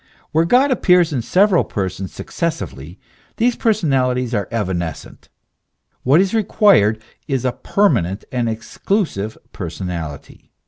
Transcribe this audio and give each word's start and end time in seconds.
Where 0.31 0.45
God 0.45 0.71
appears 0.71 1.13
in 1.13 1.21
several 1.21 1.63
persons 1.63 2.11
succes 2.11 2.55
sively, 2.55 2.97
these 3.37 3.55
personalities 3.55 4.33
are 4.33 4.47
evanescent. 4.49 5.29
What 6.01 6.19
is 6.19 6.33
required 6.33 6.99
is 7.27 7.45
a 7.45 7.51
permanent, 7.51 8.25
an 8.31 8.47
exclusive 8.47 9.37
personality. 9.53 10.49